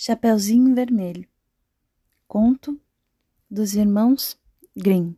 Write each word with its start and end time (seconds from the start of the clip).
Chapeuzinho 0.00 0.76
Vermelho. 0.76 1.28
Conto 2.28 2.80
dos 3.50 3.74
irmãos 3.74 4.38
Grimm. 4.76 5.16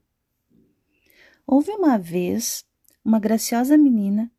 Houve 1.47 1.71
uma 1.73 1.99
vez 1.99 2.65
uma 3.05 3.21
graciosa 3.21 3.77
menina, 3.77 4.33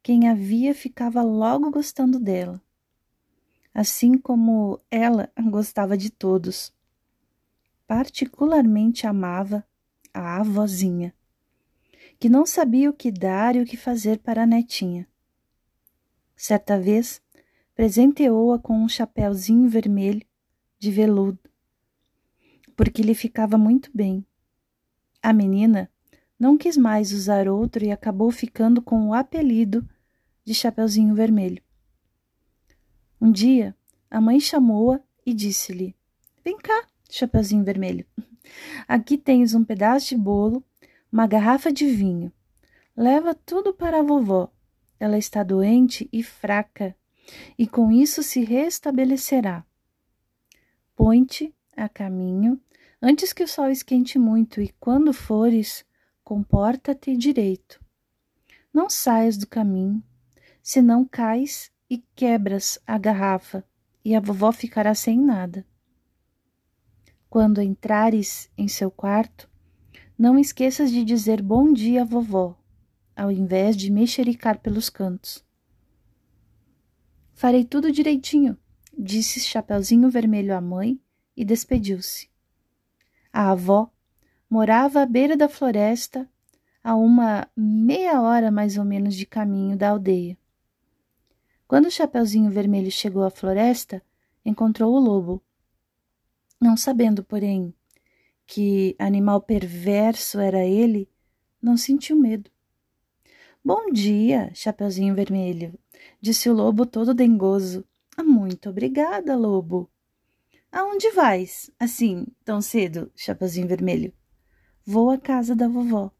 quem 0.00 0.28
havia 0.28 0.72
ficava 0.72 1.22
logo 1.22 1.72
gostando 1.72 2.20
dela, 2.20 2.62
assim 3.74 4.16
como 4.16 4.80
ela 4.88 5.28
gostava 5.50 5.98
de 5.98 6.08
todos. 6.08 6.72
Particularmente 7.84 9.08
amava 9.08 9.66
a 10.14 10.36
avózinha, 10.36 11.12
que 12.20 12.28
não 12.28 12.46
sabia 12.46 12.88
o 12.88 12.94
que 12.94 13.10
dar 13.10 13.56
e 13.56 13.60
o 13.62 13.66
que 13.66 13.76
fazer 13.76 14.20
para 14.20 14.44
a 14.44 14.46
netinha. 14.46 15.04
Certa 16.36 16.78
vez, 16.78 17.20
presenteou-a 17.78 18.58
com 18.58 18.76
um 18.76 18.88
chapéuzinho 18.88 19.68
vermelho 19.68 20.26
de 20.80 20.90
veludo, 20.90 21.38
porque 22.74 23.02
lhe 23.02 23.14
ficava 23.14 23.56
muito 23.56 23.88
bem. 23.94 24.26
A 25.22 25.32
menina 25.32 25.88
não 26.36 26.58
quis 26.58 26.76
mais 26.76 27.12
usar 27.12 27.46
outro 27.46 27.84
e 27.84 27.92
acabou 27.92 28.32
ficando 28.32 28.82
com 28.82 29.06
o 29.06 29.14
apelido 29.14 29.88
de 30.44 30.54
Chapeuzinho 30.54 31.14
Vermelho. 31.14 31.62
Um 33.20 33.30
dia, 33.30 33.76
a 34.10 34.20
mãe 34.20 34.40
chamou-a 34.40 35.00
e 35.24 35.32
disse-lhe: 35.32 35.94
Vem 36.44 36.58
cá, 36.58 36.84
Chapeuzinho 37.08 37.62
Vermelho. 37.62 38.04
Aqui 38.88 39.16
tens 39.16 39.54
um 39.54 39.62
pedaço 39.62 40.08
de 40.08 40.16
bolo, 40.16 40.64
uma 41.12 41.28
garrafa 41.28 41.72
de 41.72 41.86
vinho. 41.86 42.32
Leva 42.96 43.36
tudo 43.36 43.72
para 43.72 44.00
a 44.00 44.02
vovó. 44.02 44.50
Ela 44.98 45.16
está 45.16 45.44
doente 45.44 46.08
e 46.12 46.24
fraca 46.24 46.97
e 47.58 47.66
com 47.66 47.90
isso 47.90 48.22
se 48.22 48.44
restabelecerá. 48.44 49.64
Põe-te 50.94 51.54
a 51.76 51.88
caminho 51.88 52.60
antes 53.00 53.32
que 53.32 53.44
o 53.44 53.48
sol 53.48 53.70
esquente 53.70 54.18
muito, 54.18 54.60
e 54.60 54.68
quando 54.80 55.12
fores, 55.12 55.84
comporta-te 56.24 57.16
direito. 57.16 57.80
Não 58.72 58.90
saias 58.90 59.36
do 59.36 59.46
caminho, 59.46 60.02
senão 60.62 61.04
cais 61.04 61.70
e 61.88 61.98
quebras 62.14 62.78
a 62.86 62.98
garrafa, 62.98 63.64
e 64.04 64.14
a 64.14 64.20
vovó 64.20 64.52
ficará 64.52 64.94
sem 64.94 65.18
nada. 65.18 65.66
Quando 67.30 67.62
entrares 67.62 68.50
em 68.56 68.68
seu 68.68 68.90
quarto, 68.90 69.48
não 70.18 70.38
esqueças 70.38 70.90
de 70.90 71.04
dizer 71.04 71.40
bom 71.42 71.72
dia 71.72 72.02
à 72.02 72.04
vovó, 72.04 72.58
ao 73.14 73.30
invés 73.30 73.76
de 73.76 73.90
mexericar 73.90 74.58
pelos 74.58 74.90
cantos. 74.90 75.46
Farei 77.38 77.64
tudo 77.64 77.92
direitinho, 77.92 78.58
disse 78.92 79.38
Chapeuzinho 79.38 80.10
Vermelho 80.10 80.56
à 80.56 80.60
mãe 80.60 81.00
e 81.36 81.44
despediu-se. 81.44 82.28
A 83.32 83.52
avó 83.52 83.92
morava 84.50 85.02
à 85.02 85.06
beira 85.06 85.36
da 85.36 85.48
floresta, 85.48 86.28
a 86.82 86.96
uma 86.96 87.48
meia 87.56 88.20
hora 88.20 88.50
mais 88.50 88.76
ou 88.76 88.84
menos 88.84 89.14
de 89.14 89.24
caminho 89.24 89.76
da 89.76 89.90
aldeia. 89.90 90.36
Quando 91.68 91.86
o 91.86 91.90
Chapeuzinho 91.92 92.50
Vermelho 92.50 92.90
chegou 92.90 93.22
à 93.22 93.30
floresta, 93.30 94.02
encontrou 94.44 94.92
o 94.92 94.98
lobo. 94.98 95.40
Não 96.60 96.76
sabendo, 96.76 97.22
porém, 97.22 97.72
que 98.48 98.96
animal 98.98 99.40
perverso 99.42 100.40
era 100.40 100.64
ele, 100.64 101.08
não 101.62 101.76
sentiu 101.76 102.16
medo. 102.16 102.50
Bom 103.70 103.92
dia, 103.92 104.50
Chapeuzinho 104.54 105.14
Vermelho, 105.14 105.78
disse 106.22 106.48
o 106.48 106.54
lobo 106.54 106.86
todo 106.86 107.12
dengoso. 107.12 107.84
Ah, 108.16 108.24
muito 108.24 108.70
obrigada, 108.70 109.36
lobo. 109.36 109.90
Aonde 110.72 111.10
vais, 111.10 111.70
assim, 111.78 112.26
tão 112.46 112.62
cedo, 112.62 113.12
Chapeuzinho 113.14 113.68
Vermelho? 113.68 114.10
Vou 114.86 115.10
à 115.10 115.18
casa 115.18 115.54
da 115.54 115.68
vovó. 115.68 116.10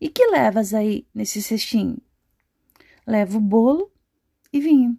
E 0.00 0.08
que 0.08 0.26
levas 0.28 0.72
aí 0.72 1.06
nesse 1.14 1.42
cestinho? 1.42 1.98
Levo 3.06 3.38
bolo 3.38 3.92
e 4.50 4.60
vinho. 4.62 4.98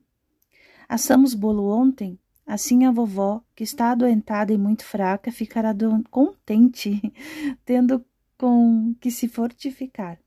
Assamos 0.87 1.33
bolo 1.33 1.67
ontem, 1.67 2.19
assim 2.45 2.85
a 2.85 2.91
vovó, 2.91 3.41
que 3.55 3.63
está 3.63 3.89
adoentada 3.89 4.53
e 4.53 4.57
muito 4.59 4.85
fraca, 4.85 5.31
ficará 5.31 5.75
contente, 6.11 7.01
tendo 7.65 8.05
com 8.37 8.93
que 9.01 9.09
se 9.09 9.27
fortificar. 9.27 10.19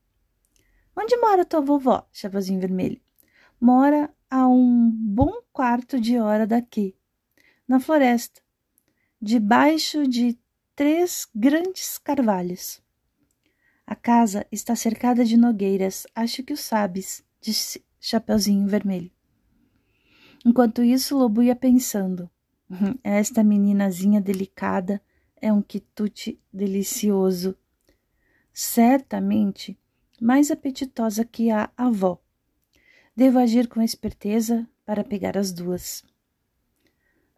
Onde 1.01 1.17
mora 1.17 1.45
tua 1.45 1.61
vovó, 1.61 2.09
Chapeuzinho 2.13 2.61
Vermelho? 2.61 3.01
Mora 3.61 4.13
a 4.29 4.49
um 4.49 4.91
bom 4.91 5.43
quarto 5.53 6.01
de 6.01 6.19
hora 6.19 6.45
daqui, 6.45 6.97
na 7.69 7.79
floresta, 7.79 8.41
debaixo 9.23 10.09
de 10.09 10.37
três 10.75 11.29
grandes 11.33 11.99
carvalhos. 11.99 12.83
A 13.87 13.95
casa 13.95 14.45
está 14.51 14.75
cercada 14.75 15.25
de 15.25 15.37
nogueiras, 15.37 16.05
acho 16.17 16.43
que 16.43 16.53
o 16.53 16.57
sabes, 16.57 17.25
disse 17.41 17.85
Chapeuzinho 18.01 18.67
Vermelho. 18.67 19.13
Enquanto 20.45 20.83
isso, 20.83 21.17
lobo 21.17 21.45
ia 21.45 21.55
pensando: 21.55 22.29
esta 23.05 23.45
meninazinha 23.45 24.21
delicada 24.21 25.01
é 25.41 25.53
um 25.53 25.63
quitute 25.63 26.41
delicioso. 26.53 27.57
Certamente 28.53 29.79
mais 30.21 30.51
apetitosa 30.51 31.25
que 31.25 31.51
a 31.51 31.71
avó. 31.77 32.19
Devo 33.17 33.39
agir 33.39 33.69
com 33.69 33.83
esperteza 33.83 34.69
para 34.85 35.05
pegar 35.05 35.37
as 35.37 35.53
duas. 35.53 36.05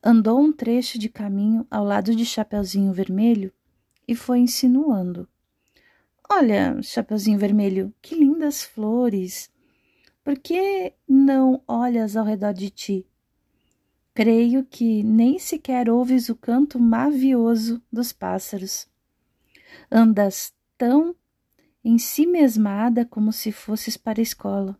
Andou 0.02 0.40
um 0.40 0.52
trecho 0.52 0.98
de 0.98 1.08
caminho 1.08 1.66
ao 1.70 1.84
lado 1.84 2.14
de 2.14 2.24
Chapeuzinho 2.24 2.92
Vermelho 2.92 3.52
e 4.06 4.14
foi 4.14 4.38
insinuando. 4.38 5.28
Olha, 6.30 6.80
Chapeuzinho 6.82 7.38
Vermelho, 7.38 7.92
que 8.00 8.14
lindas 8.14 8.62
flores! 8.62 9.50
Por 10.22 10.38
que 10.38 10.92
não 11.08 11.62
olhas 11.66 12.16
ao 12.16 12.24
redor 12.24 12.52
de 12.52 12.70
ti? 12.70 13.06
Creio 14.14 14.64
que 14.64 15.02
nem 15.02 15.38
sequer 15.38 15.88
ouves 15.88 16.28
o 16.28 16.36
canto 16.36 16.78
mavioso 16.78 17.82
dos 17.90 18.12
pássaros. 18.12 18.86
Andas 19.90 20.52
tão 20.76 21.14
em 21.84 21.98
si 21.98 22.26
mesmada 22.26 23.04
como 23.04 23.32
se 23.32 23.50
fosses 23.52 23.96
para 23.96 24.20
a 24.20 24.22
escola, 24.22 24.78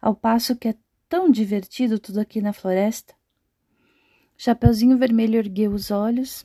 ao 0.00 0.14
passo 0.14 0.56
que 0.56 0.68
é 0.68 0.74
tão 1.08 1.30
divertido 1.30 1.98
tudo 1.98 2.18
aqui 2.18 2.40
na 2.40 2.52
floresta. 2.52 3.14
Chapeuzinho 4.36 4.98
Vermelho 4.98 5.38
ergueu 5.38 5.72
os 5.72 5.90
olhos 5.90 6.44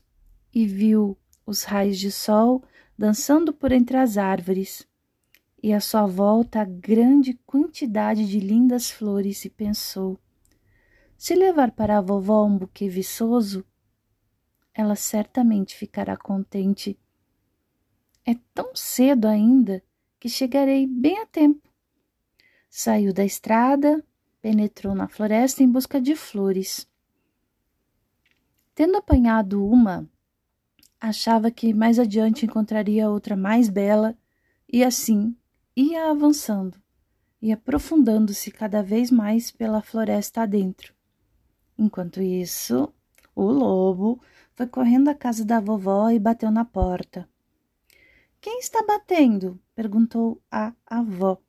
e 0.54 0.66
viu 0.66 1.18
os 1.46 1.64
raios 1.64 1.98
de 1.98 2.12
sol 2.12 2.64
dançando 2.98 3.52
por 3.52 3.72
entre 3.72 3.98
as 3.98 4.18
árvores 4.18 4.88
e 5.62 5.74
à 5.74 5.80
sua 5.80 6.06
volta 6.06 6.62
a 6.62 6.66
grande 6.66 7.34
quantidade 7.46 8.28
de 8.28 8.40
lindas 8.40 8.92
flores 8.92 9.44
e 9.46 9.50
pensou: 9.50 10.20
se 11.18 11.36
levar 11.36 11.72
para 11.72 11.98
a 11.98 12.02
vovó 12.02 12.46
um 12.46 12.58
buquê 12.58 12.88
viçoso, 12.88 13.66
ela 14.74 14.96
certamente 14.96 15.76
ficará 15.76 16.16
contente 16.16 16.98
é 18.26 18.36
tão 18.54 18.76
cedo 18.76 19.28
ainda 19.28 19.84
que 20.20 20.30
chegarei 20.30 20.86
bem 20.86 21.20
a 21.20 21.26
tempo. 21.26 21.68
Saiu 22.70 23.14
da 23.14 23.26
estrada, 23.26 24.04
penetrou 24.42 24.94
na 24.94 25.08
floresta 25.08 25.64
em 25.64 25.72
busca 25.72 26.00
de 26.00 26.16
flores. 26.16 26.88
Tendo 28.76 28.98
apanhado 28.98 29.66
uma, 29.66 30.08
achava 31.00 31.50
que 31.50 31.74
mais 31.74 31.98
adiante 32.00 32.46
encontraria 32.46 33.10
outra 33.10 33.36
mais 33.36 33.70
bela, 33.70 34.18
e 34.72 34.84
assim 34.84 35.36
ia 35.76 36.12
avançando 36.12 36.80
e 37.42 37.52
aprofundando-se 37.52 38.52
cada 38.52 38.84
vez 38.84 39.10
mais 39.10 39.52
pela 39.52 39.82
floresta 39.82 40.42
adentro. 40.42 40.94
Enquanto 41.78 42.22
isso, 42.22 42.94
o 43.34 43.44
lobo 43.44 44.22
foi 44.54 44.68
correndo 44.68 45.10
à 45.10 45.16
casa 45.16 45.46
da 45.46 45.60
vovó 45.60 46.10
e 46.10 46.20
bateu 46.20 46.52
na 46.52 46.66
porta. 46.66 47.28
Quem 48.42 48.60
está 48.60 48.84
batendo? 48.84 49.60
perguntou 49.76 50.42
a 50.50 50.74
avó. 50.86 51.42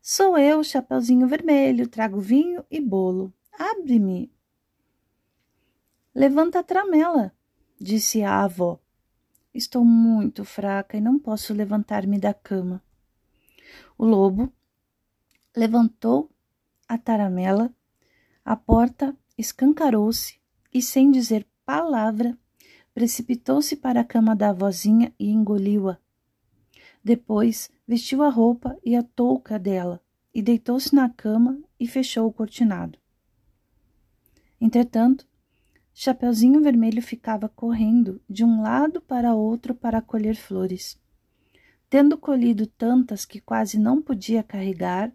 Sou 0.00 0.38
eu, 0.38 0.64
Chapeuzinho 0.64 1.26
Vermelho, 1.26 1.86
trago 1.86 2.20
vinho 2.20 2.64
e 2.70 2.80
bolo. 2.80 3.32
Abre-me. 3.52 4.32
Levanta 6.14 6.60
a 6.60 6.62
tramela, 6.62 7.34
disse 7.78 8.22
a 8.22 8.42
avó. 8.42 8.80
Estou 9.52 9.84
muito 9.84 10.44
fraca 10.44 10.96
e 10.96 11.00
não 11.00 11.18
posso 11.18 11.52
levantar-me 11.52 12.18
da 12.18 12.32
cama. 12.32 12.82
O 13.98 14.06
lobo 14.06 14.50
levantou 15.54 16.30
a 16.88 16.96
taramela, 16.96 17.74
a 18.44 18.56
porta 18.56 19.14
escancarou-se 19.36 20.40
e, 20.72 20.80
sem 20.80 21.10
dizer 21.10 21.46
palavra, 21.64 22.38
precipitou-se 22.94 23.76
para 23.76 24.00
a 24.00 24.04
cama 24.04 24.34
da 24.34 24.52
vozinha 24.52 25.12
e 25.18 25.30
engoliu-a. 25.30 25.98
Depois 27.02 27.70
vestiu 27.86 28.22
a 28.22 28.28
roupa 28.28 28.76
e 28.84 28.94
a 28.94 29.02
touca 29.02 29.58
dela 29.58 30.00
e 30.34 30.42
deitou-se 30.42 30.94
na 30.94 31.08
cama 31.08 31.58
e 31.78 31.86
fechou 31.86 32.26
o 32.26 32.32
cortinado. 32.32 32.98
Entretanto, 34.60 35.26
Chapeuzinho 35.94 36.62
Vermelho 36.62 37.02
ficava 37.02 37.48
correndo 37.48 38.20
de 38.28 38.44
um 38.44 38.62
lado 38.62 39.00
para 39.00 39.34
outro 39.34 39.74
para 39.74 40.00
colher 40.00 40.36
flores. 40.36 40.98
Tendo 41.88 42.16
colhido 42.16 42.66
tantas 42.66 43.24
que 43.24 43.40
quase 43.40 43.78
não 43.78 44.00
podia 44.00 44.42
carregar, 44.42 45.12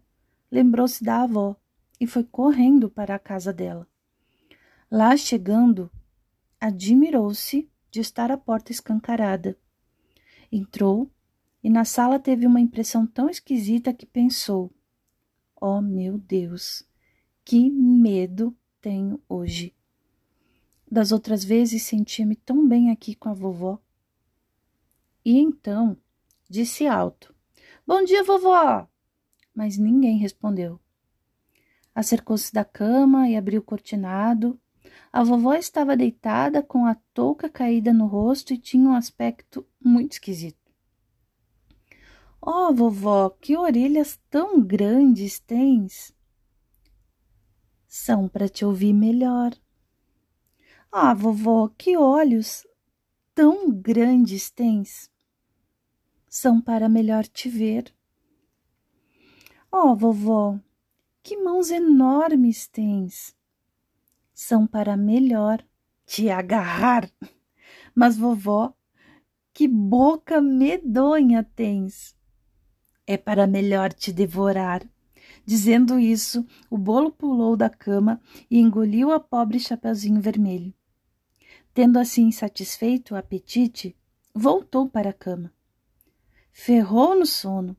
lembrou-se 0.51 1.03
da 1.03 1.21
avó 1.21 1.55
e 1.99 2.05
foi 2.05 2.23
correndo 2.23 2.89
para 2.89 3.15
a 3.15 3.19
casa 3.19 3.53
dela. 3.53 3.87
Lá 4.91 5.15
chegando, 5.15 5.89
admirou-se 6.59 7.69
de 7.91 7.99
estar 7.99 8.31
a 8.31 8.37
porta 8.37 8.71
escancarada. 8.71 9.57
Entrou 10.51 11.11
e 11.63 11.69
na 11.69 11.83
sala 11.85 12.19
teve 12.19 12.45
uma 12.45 12.59
impressão 12.59 13.07
tão 13.07 13.29
esquisita 13.29 13.93
que 13.93 14.05
pensou: 14.05 14.71
Oh 15.59 15.81
meu 15.81 16.17
Deus, 16.17 16.83
que 17.43 17.69
medo 17.69 18.55
tenho 18.81 19.21
hoje! 19.27 19.75
Das 20.89 21.11
outras 21.11 21.43
vezes 21.43 21.83
sentia-me 21.83 22.35
tão 22.35 22.67
bem 22.67 22.91
aqui 22.91 23.15
com 23.15 23.29
a 23.29 23.33
vovó. 23.33 23.79
E 25.23 25.39
então 25.39 25.97
disse 26.49 26.85
alto: 26.85 27.33
Bom 27.85 28.03
dia, 28.03 28.23
vovó! 28.23 28.87
Mas 29.53 29.77
ninguém 29.77 30.17
respondeu. 30.17 30.79
Acercou-se 31.95 32.53
da 32.53 32.65
cama 32.65 33.29
e 33.29 33.35
abriu 33.35 33.61
o 33.61 33.63
cortinado. 33.63 34.59
A 35.15 35.23
vovó 35.23 35.53
estava 35.53 35.95
deitada 35.95 36.61
com 36.61 36.85
a 36.85 36.93
touca 37.13 37.47
caída 37.47 37.93
no 37.93 38.05
rosto 38.05 38.53
e 38.53 38.57
tinha 38.57 38.89
um 38.89 38.93
aspecto 38.93 39.65
muito 39.81 40.11
esquisito. 40.11 40.69
Oh, 42.41 42.73
vovó, 42.73 43.29
que 43.29 43.55
orelhas 43.55 44.19
tão 44.29 44.61
grandes 44.61 45.39
tens! 45.39 46.13
São 47.87 48.27
para 48.27 48.49
te 48.49 48.65
ouvir 48.65 48.91
melhor. 48.91 49.53
Ah, 50.91 51.13
vovó, 51.13 51.69
que 51.77 51.95
olhos 51.95 52.67
tão 53.33 53.71
grandes 53.71 54.49
tens! 54.49 55.09
São 56.27 56.59
para 56.59 56.89
melhor 56.89 57.25
te 57.25 57.47
ver. 57.47 57.95
Oh, 59.71 59.95
vovó, 59.95 60.59
que 61.23 61.37
mãos 61.37 61.71
enormes 61.71 62.67
tens! 62.67 63.33
São 64.35 64.67
para 64.67 64.97
melhor 64.97 65.63
te 66.05 66.29
agarrar. 66.29 67.09
Mas, 67.95 68.17
vovó, 68.17 68.73
que 69.53 69.65
boca 69.65 70.41
medonha 70.41 71.41
tens! 71.55 72.13
É 73.07 73.15
para 73.15 73.47
melhor 73.47 73.93
te 73.93 74.11
devorar. 74.11 74.85
Dizendo 75.45 75.97
isso, 75.97 76.45
o 76.69 76.77
bolo 76.77 77.11
pulou 77.11 77.55
da 77.55 77.69
cama 77.69 78.19
e 78.51 78.59
engoliu 78.59 79.13
a 79.13 79.21
pobre 79.21 79.57
Chapeuzinho 79.57 80.19
Vermelho. 80.19 80.73
Tendo 81.73 81.97
assim 81.97 82.29
satisfeito 82.29 83.13
o 83.13 83.17
apetite, 83.17 83.95
voltou 84.33 84.89
para 84.89 85.11
a 85.11 85.13
cama. 85.13 85.53
Ferrou 86.51 87.17
no 87.17 87.25
sono 87.25 87.77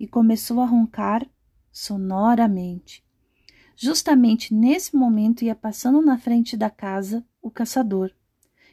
e 0.00 0.08
começou 0.08 0.60
a 0.60 0.66
roncar 0.66 1.24
sonoramente. 1.70 3.03
Justamente 3.76 4.54
nesse 4.54 4.94
momento 4.94 5.44
ia 5.44 5.54
passando 5.54 6.00
na 6.00 6.16
frente 6.16 6.56
da 6.56 6.70
casa 6.70 7.24
o 7.42 7.50
caçador, 7.50 8.12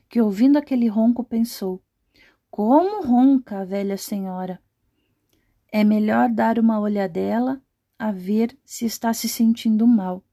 que 0.07 0.21
ouvindo 0.21 0.57
aquele 0.57 0.87
ronco 0.87 1.23
pensou: 1.23 1.81
Como 2.49 3.05
ronca 3.05 3.61
a 3.61 3.65
velha 3.65 3.97
senhora! 3.97 4.61
É 5.71 5.83
melhor 5.83 6.29
dar 6.29 6.59
uma 6.59 6.79
olhadela 6.79 7.61
a 7.97 8.11
ver 8.11 8.57
se 8.63 8.85
está 8.85 9.13
se 9.13 9.29
sentindo 9.29 9.87
mal. 9.87 10.23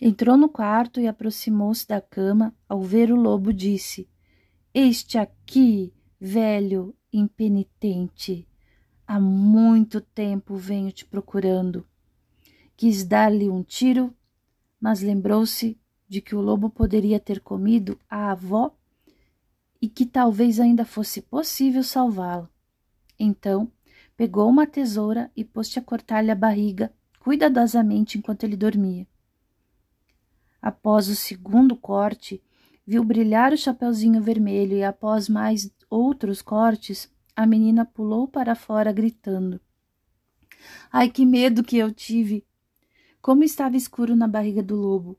Entrou 0.00 0.36
no 0.36 0.48
quarto 0.48 1.00
e 1.00 1.06
aproximou-se 1.06 1.86
da 1.86 2.00
cama. 2.00 2.54
Ao 2.68 2.82
ver 2.82 3.12
o 3.12 3.16
lobo, 3.16 3.52
disse: 3.52 4.08
Este 4.72 5.18
aqui, 5.18 5.92
velho 6.18 6.94
impenitente, 7.12 8.48
há 9.06 9.20
muito 9.20 10.00
tempo 10.00 10.56
venho 10.56 10.90
te 10.90 11.04
procurando. 11.04 11.86
Quis 12.76 13.04
dar-lhe 13.04 13.48
um 13.48 13.62
tiro, 13.62 14.12
mas 14.80 15.00
lembrou-se 15.00 15.78
de 16.08 16.20
que 16.20 16.34
o 16.34 16.40
lobo 16.40 16.68
poderia 16.68 17.20
ter 17.20 17.40
comido 17.40 17.98
a 18.08 18.32
avó 18.32 18.74
e 19.80 19.88
que 19.88 20.04
talvez 20.04 20.58
ainda 20.58 20.84
fosse 20.84 21.22
possível 21.22 21.82
salvá-la. 21.82 22.48
Então, 23.18 23.70
pegou 24.16 24.48
uma 24.48 24.66
tesoura 24.66 25.30
e 25.36 25.44
pôs-se 25.44 25.78
a 25.78 25.82
cortar-lhe 25.82 26.30
a 26.30 26.34
barriga 26.34 26.92
cuidadosamente 27.20 28.18
enquanto 28.18 28.44
ele 28.44 28.56
dormia. 28.56 29.06
Após 30.60 31.08
o 31.08 31.14
segundo 31.14 31.76
corte, 31.76 32.42
viu 32.86 33.04
brilhar 33.04 33.52
o 33.52 33.56
chapeuzinho 33.56 34.22
vermelho 34.22 34.76
e 34.76 34.82
após 34.82 35.28
mais 35.28 35.70
outros 35.88 36.42
cortes, 36.42 37.10
a 37.36 37.46
menina 37.46 37.84
pulou 37.84 38.28
para 38.28 38.54
fora 38.54 38.92
gritando. 38.92 39.60
Ai, 40.92 41.10
que 41.10 41.26
medo 41.26 41.62
que 41.62 41.76
eu 41.76 41.92
tive! 41.92 42.44
Como 43.24 43.42
estava 43.42 43.74
escuro 43.74 44.14
na 44.14 44.28
barriga 44.28 44.62
do 44.62 44.76
lobo. 44.76 45.18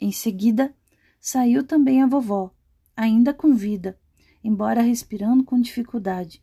Em 0.00 0.10
seguida, 0.10 0.74
saiu 1.20 1.62
também 1.62 2.02
a 2.02 2.06
vovó, 2.06 2.50
ainda 2.96 3.34
com 3.34 3.54
vida, 3.54 4.00
embora 4.42 4.80
respirando 4.80 5.44
com 5.44 5.60
dificuldade. 5.60 6.42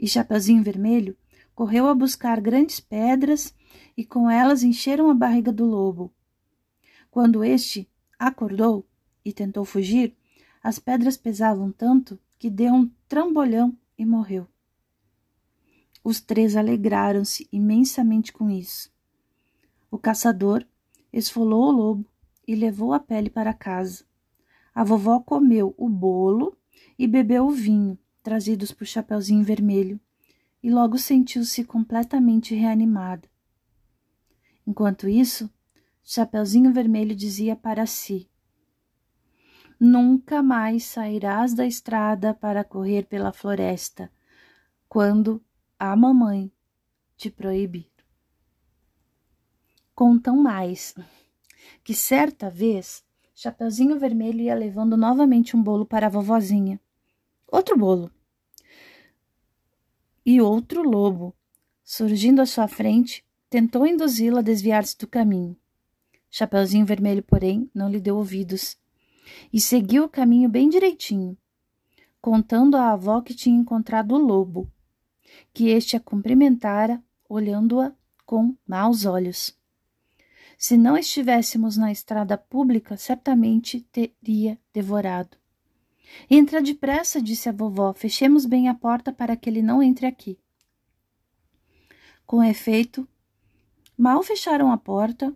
E 0.00 0.08
Chapeuzinho 0.08 0.62
Vermelho 0.62 1.14
correu 1.54 1.86
a 1.86 1.94
buscar 1.94 2.40
grandes 2.40 2.80
pedras 2.80 3.54
e 3.94 4.06
com 4.06 4.30
elas 4.30 4.62
encheram 4.62 5.10
a 5.10 5.14
barriga 5.14 5.52
do 5.52 5.66
lobo, 5.66 6.14
quando 7.10 7.44
este 7.44 7.86
acordou 8.18 8.88
e 9.22 9.34
tentou 9.34 9.66
fugir, 9.66 10.16
as 10.62 10.78
pedras 10.78 11.18
pesavam 11.18 11.70
tanto 11.70 12.18
que 12.38 12.48
deu 12.48 12.72
um 12.72 12.90
trambolhão 13.06 13.76
e 13.98 14.06
morreu. 14.06 14.48
Os 16.02 16.22
três 16.22 16.56
alegraram-se 16.56 17.46
imensamente 17.52 18.32
com 18.32 18.48
isso. 18.48 18.96
O 19.90 19.98
caçador 19.98 20.66
esfolou 21.12 21.68
o 21.68 21.70
lobo 21.70 22.10
e 22.46 22.54
levou 22.54 22.92
a 22.92 23.00
pele 23.00 23.30
para 23.30 23.54
casa. 23.54 24.04
A 24.74 24.84
vovó 24.84 25.20
comeu 25.20 25.74
o 25.78 25.88
bolo 25.88 26.56
e 26.98 27.06
bebeu 27.06 27.46
o 27.46 27.50
vinho, 27.50 27.98
trazidos 28.22 28.70
por 28.70 28.86
Chapeuzinho 28.86 29.42
Vermelho, 29.42 29.98
e 30.62 30.70
logo 30.70 30.98
sentiu-se 30.98 31.64
completamente 31.64 32.54
reanimada. 32.54 33.28
Enquanto 34.66 35.08
isso, 35.08 35.50
Chapeuzinho 36.04 36.72
Vermelho 36.72 37.14
dizia 37.14 37.56
para 37.56 37.86
si: 37.86 38.28
Nunca 39.80 40.42
mais 40.42 40.84
sairás 40.84 41.54
da 41.54 41.66
estrada 41.66 42.34
para 42.34 42.64
correr 42.64 43.06
pela 43.06 43.32
floresta, 43.32 44.10
quando 44.88 45.42
a 45.78 45.94
mamãe 45.96 46.52
te 47.16 47.30
proibir. 47.30 47.97
Contam 49.98 50.36
mais 50.36 50.94
que 51.82 51.92
certa 51.92 52.48
vez 52.48 53.02
Chapeuzinho 53.34 53.98
Vermelho 53.98 54.42
ia 54.42 54.54
levando 54.54 54.96
novamente 54.96 55.56
um 55.56 55.60
bolo 55.60 55.84
para 55.84 56.06
a 56.06 56.08
vovozinha. 56.08 56.80
Outro 57.50 57.76
bolo. 57.76 58.08
E 60.24 60.40
outro 60.40 60.88
lobo, 60.88 61.34
surgindo 61.82 62.40
à 62.40 62.46
sua 62.46 62.68
frente, 62.68 63.24
tentou 63.50 63.84
induzi-la 63.84 64.38
a 64.38 64.42
desviar-se 64.42 64.96
do 64.96 65.08
caminho. 65.08 65.56
Chapeuzinho 66.30 66.86
Vermelho, 66.86 67.24
porém, 67.24 67.68
não 67.74 67.90
lhe 67.90 67.98
deu 67.98 68.18
ouvidos 68.18 68.78
e 69.52 69.60
seguiu 69.60 70.04
o 70.04 70.08
caminho 70.08 70.48
bem 70.48 70.68
direitinho, 70.68 71.36
contando 72.20 72.76
à 72.76 72.92
avó 72.92 73.20
que 73.20 73.34
tinha 73.34 73.58
encontrado 73.58 74.14
o 74.14 74.18
lobo, 74.18 74.70
que 75.52 75.70
este 75.70 75.96
a 75.96 76.00
cumprimentara, 76.00 77.02
olhando-a 77.28 77.92
com 78.24 78.54
maus 78.64 79.04
olhos. 79.04 79.58
Se 80.60 80.76
não 80.76 80.96
estivéssemos 80.96 81.76
na 81.76 81.92
estrada 81.92 82.36
pública, 82.36 82.96
certamente 82.96 83.80
teria 83.92 84.58
devorado. 84.72 85.36
Entra 86.28 86.60
depressa, 86.60 87.22
disse 87.22 87.48
a 87.48 87.52
vovó, 87.52 87.92
fechemos 87.92 88.44
bem 88.44 88.68
a 88.68 88.74
porta 88.74 89.12
para 89.12 89.36
que 89.36 89.48
ele 89.48 89.62
não 89.62 89.80
entre 89.80 90.04
aqui. 90.04 90.36
Com 92.26 92.42
efeito, 92.42 93.06
mal 93.96 94.20
fecharam 94.24 94.72
a 94.72 94.76
porta, 94.76 95.32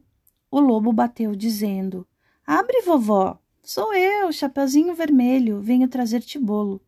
o 0.51 0.59
lobo 0.59 0.93
bateu, 0.93 1.37
dizendo: 1.37 2.05
Abre, 2.45 2.83
vovó. 2.83 3.39
Sou 3.63 3.95
eu, 3.95 4.33
Chapeuzinho 4.33 4.93
Vermelho, 4.93 5.61
venho 5.61 5.87
trazer-te 5.87 6.37
bolo. 6.37 6.83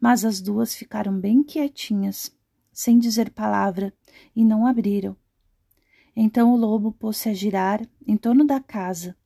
Mas 0.00 0.24
as 0.24 0.40
duas 0.40 0.74
ficaram 0.74 1.20
bem 1.20 1.44
quietinhas, 1.44 2.36
sem 2.72 2.98
dizer 2.98 3.30
palavra, 3.30 3.94
e 4.34 4.44
não 4.44 4.66
abriram. 4.66 5.16
Então 6.16 6.52
o 6.52 6.56
lobo 6.56 6.92
pôs-se 6.92 7.28
a 7.28 7.34
girar 7.34 7.86
em 8.06 8.16
torno 8.16 8.44
da 8.44 8.60
casa 8.60 9.16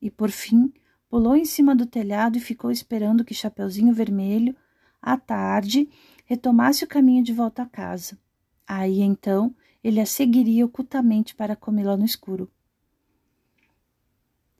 e, 0.00 0.10
por 0.10 0.30
fim, 0.30 0.72
pulou 1.08 1.36
em 1.36 1.44
cima 1.44 1.74
do 1.74 1.86
telhado 1.86 2.38
e 2.38 2.40
ficou 2.40 2.70
esperando 2.70 3.24
que 3.24 3.34
Chapeuzinho 3.34 3.92
Vermelho, 3.92 4.56
à 5.00 5.16
tarde, 5.16 5.88
retomasse 6.24 6.84
o 6.84 6.88
caminho 6.88 7.22
de 7.22 7.32
volta 7.32 7.62
à 7.62 7.66
casa. 7.66 8.18
Aí 8.66 9.00
então 9.00 9.54
ele 9.82 10.00
a 10.00 10.06
seguiria 10.06 10.66
ocultamente 10.66 11.34
para 11.34 11.56
comê-la 11.56 11.96
no 11.96 12.04
escuro. 12.04 12.50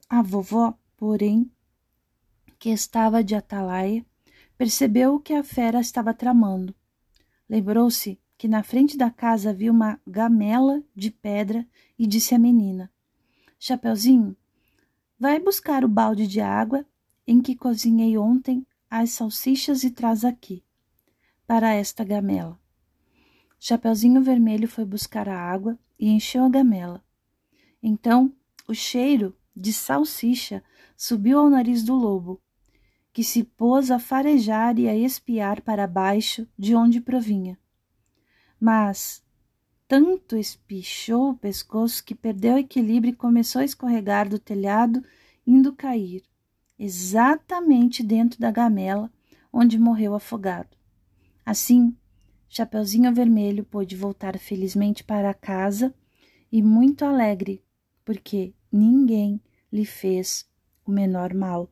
A 0.08 0.22
vovó, 0.22 0.78
porém, 0.96 1.50
que 2.58 2.70
estava 2.70 3.22
de 3.22 3.34
atalaia, 3.34 4.04
percebeu 4.56 5.14
o 5.14 5.20
que 5.20 5.34
a 5.34 5.44
fera 5.44 5.80
estava 5.80 6.14
tramando. 6.14 6.74
Lembrou-se 7.48 8.18
que 8.38 8.46
na 8.46 8.62
frente 8.62 8.96
da 8.96 9.10
casa 9.10 9.50
havia 9.50 9.72
uma 9.72 10.00
gamela 10.06 10.80
de 10.94 11.10
pedra 11.10 11.66
e 11.98 12.06
disse 12.06 12.36
à 12.36 12.38
menina: 12.38 12.88
Chapeuzinho, 13.58 14.36
vai 15.18 15.40
buscar 15.40 15.84
o 15.84 15.88
balde 15.88 16.28
de 16.28 16.40
água 16.40 16.86
em 17.26 17.42
que 17.42 17.56
cozinhei 17.56 18.16
ontem 18.16 18.64
as 18.88 19.10
salsichas 19.10 19.82
e 19.82 19.90
traz 19.90 20.24
aqui, 20.24 20.62
para 21.48 21.74
esta 21.74 22.04
gamela. 22.04 22.58
Chapeuzinho 23.58 24.22
Vermelho 24.22 24.68
foi 24.68 24.84
buscar 24.84 25.28
a 25.28 25.36
água 25.36 25.76
e 25.98 26.08
encheu 26.08 26.44
a 26.44 26.48
gamela. 26.48 27.04
Então 27.82 28.32
o 28.68 28.74
cheiro 28.74 29.36
de 29.54 29.72
salsicha 29.72 30.62
subiu 30.96 31.40
ao 31.40 31.50
nariz 31.50 31.82
do 31.82 31.94
lobo, 31.96 32.40
que 33.12 33.24
se 33.24 33.42
pôs 33.42 33.90
a 33.90 33.98
farejar 33.98 34.78
e 34.78 34.88
a 34.88 34.94
espiar 34.94 35.60
para 35.60 35.88
baixo 35.88 36.46
de 36.56 36.76
onde 36.76 37.00
provinha. 37.00 37.58
Mas 38.60 39.22
tanto 39.86 40.36
espichou 40.36 41.30
o 41.30 41.36
pescoço 41.36 42.04
que 42.04 42.14
perdeu 42.14 42.54
o 42.54 42.58
equilíbrio 42.58 43.12
e 43.12 43.16
começou 43.16 43.62
a 43.62 43.64
escorregar 43.64 44.28
do 44.28 44.38
telhado, 44.38 45.02
indo 45.46 45.72
cair, 45.72 46.22
exatamente 46.78 48.02
dentro 48.02 48.38
da 48.38 48.50
gamela, 48.50 49.10
onde 49.52 49.78
morreu 49.78 50.14
afogado. 50.14 50.76
Assim, 51.44 51.96
Chapeuzinho 52.48 53.14
Vermelho 53.14 53.64
pôde 53.64 53.96
voltar 53.96 54.38
felizmente 54.38 55.02
para 55.02 55.32
casa 55.32 55.94
e 56.50 56.62
muito 56.62 57.04
alegre, 57.04 57.62
porque 58.04 58.54
ninguém 58.70 59.40
lhe 59.72 59.84
fez 59.84 60.46
o 60.84 60.90
menor 60.90 61.32
mal. 61.34 61.70